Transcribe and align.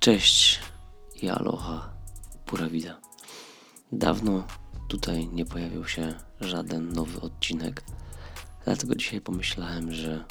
Cześć 0.00 0.60
i 1.22 1.28
aloha, 1.28 1.92
pura 2.46 2.68
vida. 2.68 3.00
Dawno 3.92 4.46
tutaj 4.88 5.28
nie 5.28 5.44
pojawił 5.44 5.86
się 5.86 6.14
żaden 6.40 6.92
nowy 6.92 7.20
odcinek, 7.20 7.82
dlatego 8.64 8.94
dzisiaj 8.94 9.20
pomyślałem, 9.20 9.92
że 9.92 10.24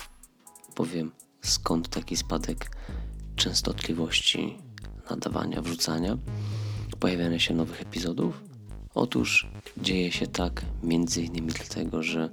powiem 0.76 1.12
skąd 1.42 1.90
taki 1.90 2.17
spadek 2.17 2.78
częstotliwości 3.35 4.58
nadawania, 5.10 5.62
wrzucania, 5.62 6.17
pojawiania 6.99 7.40
się 7.40 7.54
nowych 7.54 7.81
epizodów. 7.81 8.44
Otóż 8.96 9.47
dzieje 9.78 10.12
się 10.12 10.28
tak 10.28 10.65
między 10.83 11.22
innymi 11.22 11.51
dlatego, 11.51 12.04
że 12.04 12.29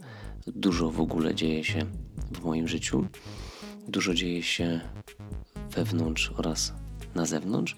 dużo 0.46 0.90
w 0.90 1.00
ogóle 1.00 1.34
dzieje 1.34 1.64
się 1.64 1.86
w 2.32 2.44
moim 2.44 2.68
życiu. 2.68 3.06
Dużo 3.88 4.14
dzieje 4.14 4.42
się 4.42 4.80
wewnątrz 5.70 6.32
oraz 6.36 6.72
na 7.16 7.26
zewnątrz. 7.26 7.76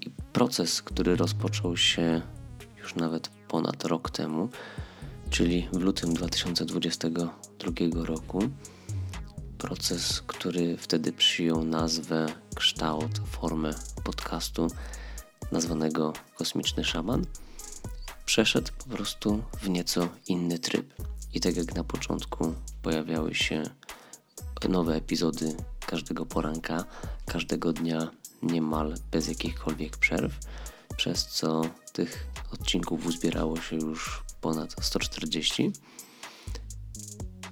I 0.00 0.10
proces, 0.32 0.82
który 0.82 1.16
rozpoczął 1.16 1.76
się 1.76 2.22
już 2.78 2.94
nawet 2.94 3.28
ponad 3.28 3.84
rok 3.84 4.10
temu, 4.10 4.48
czyli 5.30 5.68
w 5.72 5.80
lutym 5.80 6.14
2022 6.14 8.04
roku, 8.04 8.42
proces, 9.58 10.22
który 10.26 10.76
wtedy 10.76 11.12
przyjął 11.12 11.64
nazwę, 11.64 12.26
kształt, 12.54 13.20
formę 13.26 13.74
podcastu 14.04 14.68
nazwanego 15.52 16.12
Kosmiczny 16.34 16.84
Szaman, 16.84 17.24
przeszedł 18.24 18.72
po 18.78 18.84
prostu 18.96 19.42
w 19.60 19.68
nieco 19.68 20.08
inny 20.28 20.58
tryb. 20.58 20.94
I 21.34 21.40
tak 21.40 21.56
jak 21.56 21.74
na 21.74 21.84
początku 21.84 22.54
pojawiały 22.82 23.34
się 23.34 23.62
nowe 24.68 24.94
epizody 24.94 25.56
każdego 25.88 26.26
poranka, 26.26 26.84
każdego 27.26 27.72
dnia 27.72 28.10
niemal 28.42 28.94
bez 29.10 29.28
jakichkolwiek 29.28 29.96
przerw, 29.96 30.32
przez 30.96 31.26
co 31.26 31.62
tych 31.92 32.26
odcinków 32.52 33.06
uzbierało 33.06 33.60
się 33.60 33.76
już 33.76 34.22
ponad 34.40 34.74
140. 34.80 35.72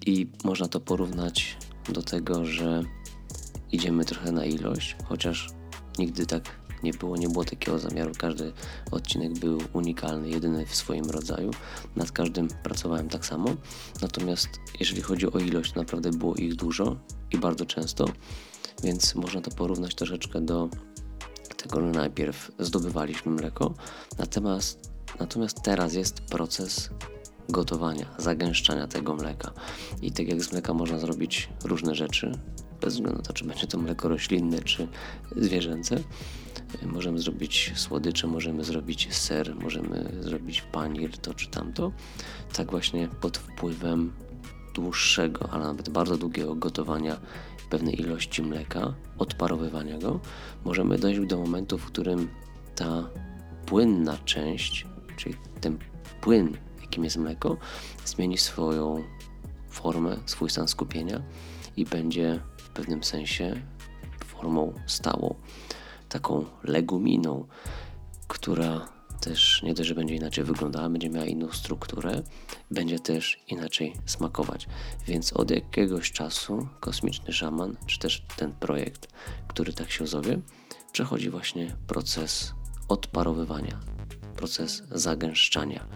I 0.06 0.26
można 0.44 0.68
to 0.68 0.80
porównać 0.80 1.56
do 1.88 2.02
tego, 2.02 2.44
że 2.44 2.82
idziemy 3.72 4.04
trochę 4.04 4.32
na 4.32 4.44
ilość, 4.44 4.96
chociaż 5.04 5.48
nigdy 5.98 6.26
tak 6.26 6.65
nie 6.82 6.92
było, 6.92 7.16
nie 7.16 7.28
było 7.28 7.44
takiego 7.44 7.78
zamiaru. 7.78 8.12
Każdy 8.18 8.52
odcinek 8.90 9.38
był 9.38 9.58
unikalny, 9.72 10.28
jedyny 10.28 10.66
w 10.66 10.74
swoim 10.74 11.04
rodzaju. 11.04 11.50
Nad 11.96 12.12
każdym 12.12 12.48
pracowałem 12.48 13.08
tak 13.08 13.26
samo. 13.26 13.48
Natomiast 14.02 14.48
jeżeli 14.80 15.02
chodzi 15.02 15.32
o 15.32 15.38
ilość, 15.38 15.74
naprawdę 15.74 16.10
było 16.10 16.34
ich 16.34 16.54
dużo 16.54 16.96
i 17.32 17.38
bardzo 17.38 17.66
często, 17.66 18.04
więc 18.82 19.14
można 19.14 19.40
to 19.40 19.50
porównać 19.50 19.94
troszeczkę 19.94 20.40
do 20.40 20.68
tego, 21.56 21.80
że 21.80 21.86
najpierw 21.86 22.50
zdobywaliśmy 22.58 23.32
mleko, 23.32 23.74
natomiast, 24.18 24.90
natomiast 25.20 25.62
teraz 25.62 25.94
jest 25.94 26.20
proces 26.20 26.90
gotowania, 27.48 28.06
zagęszczania 28.18 28.86
tego 28.86 29.16
mleka. 29.16 29.52
I 30.02 30.12
tak 30.12 30.28
jak 30.28 30.42
z 30.42 30.52
mleka 30.52 30.74
można 30.74 30.98
zrobić 30.98 31.48
różne 31.64 31.94
rzeczy, 31.94 32.32
bez 32.86 32.94
względu 32.94 33.18
na 33.18 33.24
to, 33.24 33.32
czy 33.32 33.44
będzie 33.44 33.66
to 33.66 33.78
mleko 33.78 34.08
roślinne, 34.08 34.62
czy 34.62 34.88
zwierzęce. 35.36 35.96
Możemy 36.82 37.18
zrobić 37.18 37.72
słodycze, 37.74 38.26
możemy 38.26 38.64
zrobić 38.64 39.14
ser, 39.14 39.56
możemy 39.56 40.12
zrobić 40.20 40.62
panir, 40.62 41.18
to 41.18 41.34
czy 41.34 41.50
tamto. 41.50 41.92
Tak 42.56 42.70
właśnie 42.70 43.08
pod 43.08 43.38
wpływem 43.38 44.12
dłuższego, 44.74 45.48
ale 45.50 45.64
nawet 45.64 45.88
bardzo 45.88 46.16
długiego 46.16 46.54
gotowania 46.54 47.16
pewnej 47.70 48.00
ilości 48.00 48.42
mleka, 48.42 48.94
odparowywania 49.18 49.98
go, 49.98 50.20
możemy 50.64 50.98
dojść 50.98 51.20
do 51.26 51.38
momentu, 51.38 51.78
w 51.78 51.86
którym 51.86 52.28
ta 52.74 53.10
płynna 53.66 54.18
część, 54.24 54.86
czyli 55.16 55.34
ten 55.60 55.78
płyn, 56.20 56.56
jakim 56.80 57.04
jest 57.04 57.16
mleko, 57.16 57.56
zmieni 58.04 58.38
swoją 58.38 59.02
formę, 59.68 60.16
swój 60.26 60.50
stan 60.50 60.68
skupienia 60.68 61.22
i 61.76 61.84
będzie 61.84 62.40
pewnym 62.76 63.04
sensie 63.04 63.62
formą 64.24 64.74
stałą, 64.86 65.34
taką 66.08 66.44
leguminą, 66.62 67.46
która 68.28 68.88
też 69.20 69.62
nie 69.62 69.74
dość, 69.74 69.88
że 69.88 69.94
będzie 69.94 70.14
inaczej 70.14 70.44
wyglądała, 70.44 70.88
będzie 70.88 71.10
miała 71.10 71.26
inną 71.26 71.52
strukturę, 71.52 72.22
będzie 72.70 72.98
też 72.98 73.44
inaczej 73.48 73.92
smakować. 74.06 74.66
Więc 75.06 75.32
od 75.32 75.50
jakiegoś 75.50 76.12
czasu 76.12 76.68
kosmiczny 76.80 77.32
szaman, 77.32 77.76
czy 77.86 77.98
też 77.98 78.22
ten 78.36 78.52
projekt, 78.52 79.08
który 79.48 79.72
tak 79.72 79.90
się 79.90 80.06
zowie, 80.06 80.40
przechodzi 80.92 81.30
właśnie 81.30 81.76
proces 81.86 82.54
odparowywania, 82.88 83.80
proces 84.36 84.82
zagęszczania, 84.90 85.86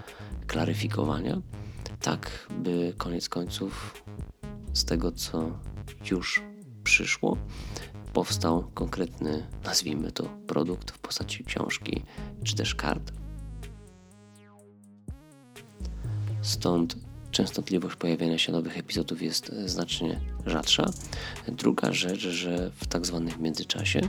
klaryfikowania, 0.46 1.42
tak 2.00 2.48
by 2.50 2.94
koniec 2.98 3.28
końców 3.28 4.04
z 4.72 4.84
tego, 4.84 5.12
co 5.12 5.58
już 6.10 6.49
przyszło, 6.90 7.36
powstał 8.12 8.70
konkretny, 8.74 9.46
nazwijmy 9.64 10.12
to, 10.12 10.24
produkt 10.46 10.90
w 10.90 10.98
postaci 10.98 11.44
książki 11.44 12.02
czy 12.44 12.56
też 12.56 12.74
kart. 12.74 13.12
Stąd 16.42 16.96
częstotliwość 17.30 17.96
pojawiania 17.96 18.38
się 18.38 18.52
nowych 18.52 18.78
epizodów 18.78 19.22
jest 19.22 19.52
znacznie 19.66 20.20
rzadsza. 20.46 20.90
Druga 21.48 21.92
rzecz, 21.92 22.20
że 22.20 22.70
w 22.70 22.86
tak 22.86 23.06
zwanym 23.06 23.42
międzyczasie 23.42 24.00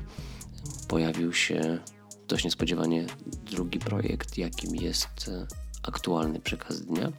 pojawił 0.88 1.34
się 1.34 1.80
dość 2.28 2.46
niespodziewanie 2.46 3.06
drugi 3.52 3.80
projekt, 3.80 4.38
jakim 4.38 4.76
jest 4.76 5.32
aktualny 5.84 6.40
przekaz 6.40 6.82
dnia, 6.82 7.12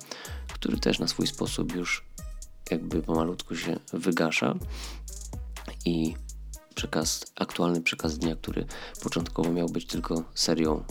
który 0.54 0.78
też 0.78 0.98
na 0.98 1.08
swój 1.08 1.26
sposób 1.26 1.74
już 1.74 2.12
jakby 2.70 3.02
pomalutku 3.02 3.56
się 3.56 3.76
wygasza 3.92 4.54
i 5.84 6.14
przekaz, 6.74 7.24
aktualny 7.36 7.80
przekaz 7.80 8.18
dnia, 8.18 8.36
który 8.36 8.66
początkowo 9.02 9.52
miał 9.52 9.68
być 9.68 9.86
tylko 9.86 10.24
serią 10.34 10.84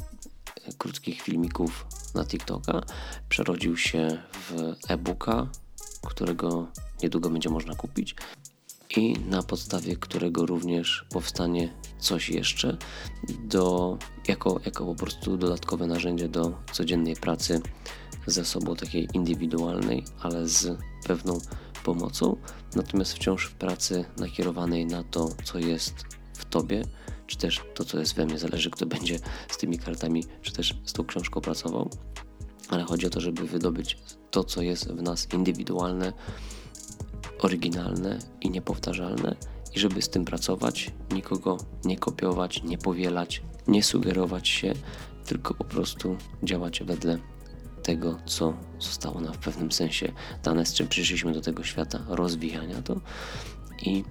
e, 0.65 0.73
krótkich 0.77 1.21
filmików 1.21 1.85
na 2.15 2.25
TikToka, 2.25 2.81
przerodził 3.29 3.77
się 3.77 4.21
w 4.33 4.73
e-booka, 4.87 5.47
którego 6.07 6.67
niedługo 7.03 7.29
będzie 7.29 7.49
można 7.49 7.75
kupić 7.75 8.15
i 8.97 9.13
na 9.29 9.43
podstawie 9.43 9.95
którego 9.95 10.45
również 10.45 11.05
powstanie 11.09 11.73
coś 11.99 12.29
jeszcze 12.29 12.77
do, 13.43 13.97
jako, 14.27 14.59
jako 14.65 14.85
po 14.85 14.95
prostu 14.95 15.37
dodatkowe 15.37 15.87
narzędzie 15.87 16.29
do 16.29 16.53
codziennej 16.71 17.15
pracy 17.15 17.61
ze 18.27 18.45
sobą 18.45 18.75
takiej 18.75 19.07
indywidualnej, 19.13 20.03
ale 20.21 20.47
z 20.47 20.77
pewną 21.07 21.39
pomocą, 21.81 22.37
natomiast 22.75 23.13
wciąż 23.13 23.45
w 23.45 23.53
pracy 23.53 24.05
nakierowanej 24.17 24.85
na 24.85 25.03
to, 25.03 25.29
co 25.43 25.59
jest 25.59 25.95
w 26.33 26.45
tobie, 26.45 26.83
czy 27.27 27.37
też 27.37 27.61
to, 27.73 27.85
co 27.85 27.99
jest 27.99 28.15
we 28.15 28.25
mnie, 28.25 28.39
zależy 28.39 28.69
kto 28.69 28.85
będzie 28.85 29.19
z 29.49 29.57
tymi 29.57 29.79
kartami, 29.79 30.23
czy 30.41 30.53
też 30.53 30.75
z 30.85 30.93
tą 30.93 31.05
książką 31.05 31.41
pracował, 31.41 31.89
ale 32.69 32.83
chodzi 32.83 33.07
o 33.07 33.09
to, 33.09 33.21
żeby 33.21 33.47
wydobyć 33.47 33.97
to, 34.31 34.43
co 34.43 34.61
jest 34.61 34.91
w 34.91 35.01
nas 35.01 35.27
indywidualne, 35.33 36.13
oryginalne 37.39 38.19
i 38.41 38.49
niepowtarzalne 38.49 39.35
i 39.75 39.79
żeby 39.79 40.01
z 40.01 40.09
tym 40.09 40.25
pracować, 40.25 40.91
nikogo 41.11 41.57
nie 41.85 41.97
kopiować, 41.97 42.63
nie 42.63 42.77
powielać, 42.77 43.41
nie 43.67 43.83
sugerować 43.83 44.49
się, 44.49 44.73
tylko 45.25 45.53
po 45.53 45.63
prostu 45.63 46.17
działać 46.43 46.83
wedle 46.83 47.17
tego, 47.83 48.17
co 48.25 48.53
zostało 48.79 49.21
nam 49.21 49.33
w 49.33 49.37
pewnym 49.37 49.71
sensie 49.71 50.11
dane, 50.43 50.65
z 50.65 50.73
czym 50.73 50.87
przyszliśmy 50.87 51.33
do 51.33 51.41
tego 51.41 51.63
świata, 51.63 51.99
rozwijania 52.07 52.81
to 52.81 53.01
i 53.81 54.03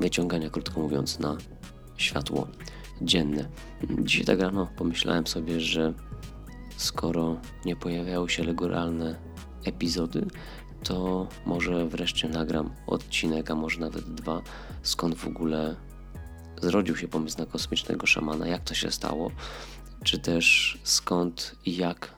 wyciągania, 0.00 0.50
krótko 0.50 0.80
mówiąc, 0.80 1.18
na 1.18 1.36
światło 1.96 2.48
dzienne. 3.02 3.48
Dzisiaj 4.00 4.24
tak 4.24 4.40
rano 4.40 4.68
pomyślałem 4.76 5.26
sobie, 5.26 5.60
że 5.60 5.94
skoro 6.76 7.40
nie 7.64 7.76
pojawiały 7.76 8.30
się 8.30 8.44
legoralne 8.44 9.16
epizody, 9.64 10.26
to 10.84 11.28
może 11.46 11.86
wreszcie 11.86 12.28
nagram 12.28 12.70
odcinek, 12.86 13.50
a 13.50 13.54
może 13.54 13.80
nawet 13.80 14.14
dwa, 14.14 14.42
skąd 14.82 15.14
w 15.14 15.26
ogóle 15.26 15.76
zrodził 16.62 16.96
się 16.96 17.08
pomysł 17.08 17.38
na 17.38 17.46
kosmicznego 17.46 18.06
szamana, 18.06 18.48
jak 18.48 18.64
to 18.64 18.74
się 18.74 18.90
stało, 18.90 19.30
czy 20.04 20.18
też 20.18 20.78
skąd 20.82 21.56
i 21.66 21.76
jak 21.76 22.14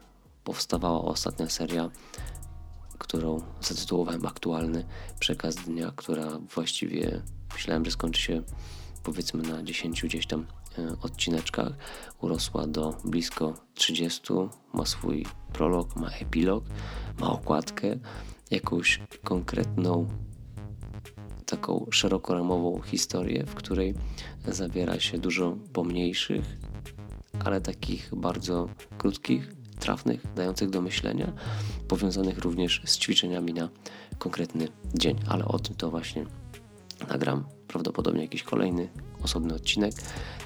powstawała 0.46 1.02
ostatnia 1.02 1.48
seria, 1.48 1.90
którą 2.98 3.43
zatytułowałem 3.60 4.26
Aktualny 4.26 4.87
Przekaz 5.20 5.54
Dnia, 5.54 5.93
która 5.96 6.38
właściwie 6.54 7.22
myślałem, 7.52 7.84
że 7.84 7.90
skończy 7.90 8.22
się 8.22 8.43
powiedzmy 9.02 9.43
na 9.43 9.62
10 9.62 10.02
gdzieś 10.02 10.26
tam 10.26 10.46
e, 10.78 10.96
odcineczkach. 11.02 11.72
Urosła 12.20 12.66
do 12.66 12.96
blisko 13.04 13.54
30, 13.75 14.22
ma 14.75 14.87
swój 14.87 15.26
prolog, 15.52 15.96
ma 15.96 16.08
epilog, 16.10 16.64
ma 17.20 17.31
okładkę, 17.31 17.98
jakąś 18.50 19.00
konkretną 19.25 20.08
taką 21.46 21.87
szerokoramową 21.90 22.81
historię, 22.81 23.44
w 23.46 23.54
której 23.54 23.94
zabiera 24.48 25.00
się 25.00 25.19
dużo 25.19 25.56
pomniejszych, 25.72 26.44
ale 27.44 27.60
takich 27.60 28.10
bardzo 28.14 28.69
krótkich, 28.98 29.56
trafnych, 29.76 30.20
dających 30.37 30.70
do 30.70 30.82
myślenia, 30.82 31.32
powiązanych 31.88 32.38
również 32.38 32.82
z 32.84 32.99
ćwiczeniami 32.99 33.55
na 33.55 33.69
konkretny 34.19 34.69
dzień. 34.94 35.17
Ale 35.28 35.44
o 35.44 35.58
tym 35.58 35.76
to 35.76 35.90
właśnie 35.90 36.26
nagram 37.08 37.44
prawdopodobnie 37.69 38.23
jakiś 38.23 38.43
kolejny 38.43 38.88
osobny 39.23 39.55
odcinek, 39.55 39.94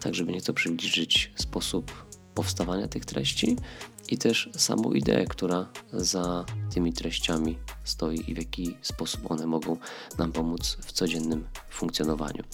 tak 0.00 0.15
żeby 0.15 0.32
nieco 0.32 0.53
przybliżyć 0.53 1.32
sposób 1.37 1.93
powstawania 2.35 2.88
tych 2.88 3.05
treści 3.05 3.56
i 4.11 4.19
też 4.19 4.50
samą 4.56 4.93
ideę, 4.93 5.25
która 5.25 5.69
za 5.93 6.44
tymi 6.75 6.93
treściami 6.93 7.59
stoi 7.85 8.31
i 8.31 8.35
w 8.35 8.38
jaki 8.38 8.76
sposób 8.83 9.31
one 9.31 9.47
mogą 9.47 9.76
nam 10.19 10.33
pomóc 10.33 10.76
w 10.81 10.93
codziennym 10.93 11.49
funkcjonowaniu. 11.71 12.44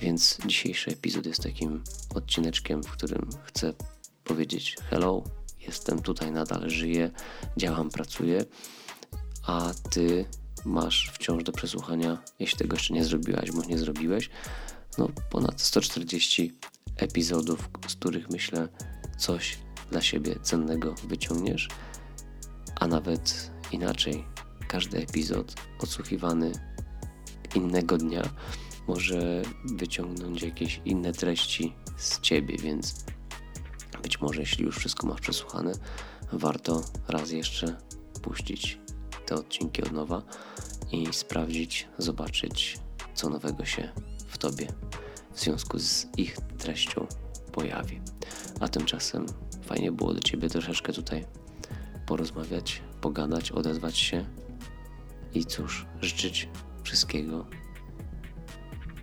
Więc 0.00 0.38
dzisiejszy 0.46 0.90
epizod 0.90 1.26
jest 1.26 1.42
takim 1.42 1.84
odcineczkiem, 2.14 2.82
w 2.82 2.90
którym 2.90 3.28
chcę 3.44 3.74
powiedzieć 4.24 4.76
hello, 4.90 5.24
jestem 5.66 6.02
tutaj, 6.02 6.32
nadal 6.32 6.70
żyję, 6.70 7.10
działam, 7.56 7.90
pracuję, 7.90 8.44
a 9.46 9.72
ty 9.90 10.24
masz 10.64 11.10
wciąż 11.14 11.44
do 11.44 11.52
przesłuchania, 11.52 12.18
jeśli 12.38 12.58
tego 12.58 12.76
jeszcze 12.76 12.94
nie 12.94 13.04
zrobiłaś 13.04 13.50
bądź 13.50 13.66
nie 13.66 13.78
zrobiłeś, 13.78 14.30
no 14.98 15.08
ponad 15.30 15.60
140 15.60 16.58
epizodów, 16.96 17.70
z 17.88 17.94
których 17.94 18.30
myślę 18.30 18.68
coś 19.18 19.58
dla 19.90 20.00
siebie 20.00 20.36
cennego 20.42 20.94
wyciągniesz, 21.04 21.68
a 22.80 22.86
nawet 22.86 23.50
inaczej, 23.72 24.24
każdy 24.68 24.98
epizod 24.98 25.54
odsłuchiwany 25.78 26.52
innego 27.54 27.98
dnia 27.98 28.22
może 28.88 29.42
wyciągnąć 29.64 30.42
jakieś 30.42 30.80
inne 30.84 31.12
treści 31.12 31.74
z 31.96 32.20
ciebie, 32.20 32.56
więc 32.58 33.04
być 34.02 34.20
może 34.20 34.40
jeśli 34.40 34.64
już 34.64 34.78
wszystko 34.78 35.06
masz 35.06 35.20
przesłuchane, 35.20 35.72
warto 36.32 36.82
raz 37.08 37.30
jeszcze 37.30 37.76
puścić 38.22 38.78
te 39.26 39.34
odcinki 39.34 39.82
od 39.82 39.92
nowa 39.92 40.22
i 40.92 41.08
sprawdzić, 41.12 41.88
zobaczyć, 41.98 42.78
co 43.14 43.28
nowego 43.28 43.64
się 43.64 43.92
w 44.28 44.38
tobie 44.38 44.68
w 45.34 45.40
związku 45.40 45.78
z 45.78 46.06
ich 46.16 46.36
treścią 46.58 47.06
pojawi. 47.52 48.00
A 48.60 48.68
tymczasem 48.68 49.26
fajnie 49.62 49.92
było 49.92 50.14
do 50.14 50.20
Ciebie 50.20 50.48
troszeczkę 50.48 50.92
tutaj 50.92 51.24
porozmawiać, 52.06 52.82
pogadać, 53.00 53.52
odezwać 53.52 53.98
się 53.98 54.24
i 55.34 55.44
cóż, 55.44 55.86
życzyć 56.00 56.48
wszystkiego 56.82 57.46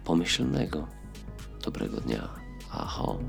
pomyślnego, 0.04 0.88
dobrego 1.64 2.02
dnia. 2.02 2.30
Aho. 2.72 3.20